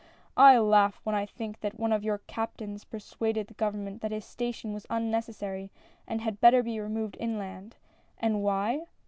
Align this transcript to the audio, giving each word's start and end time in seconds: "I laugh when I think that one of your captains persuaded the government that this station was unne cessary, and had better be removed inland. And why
"I 0.35 0.57
laugh 0.57 0.99
when 1.03 1.13
I 1.13 1.27
think 1.27 1.59
that 1.59 1.79
one 1.79 1.91
of 1.93 2.03
your 2.03 2.17
captains 2.25 2.85
persuaded 2.85 3.45
the 3.45 3.53
government 3.53 4.01
that 4.01 4.09
this 4.09 4.25
station 4.25 4.73
was 4.73 4.87
unne 4.87 5.11
cessary, 5.11 5.69
and 6.07 6.21
had 6.21 6.41
better 6.41 6.63
be 6.63 6.79
removed 6.79 7.17
inland. 7.19 7.75
And 8.17 8.41
why 8.41 8.85